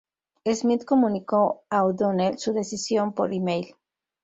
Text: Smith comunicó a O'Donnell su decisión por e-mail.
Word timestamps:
Smith 0.51 0.83
comunicó 0.83 1.61
a 1.69 1.83
O'Donnell 1.85 2.39
su 2.39 2.53
decisión 2.53 3.13
por 3.13 3.31
e-mail. 3.31 3.75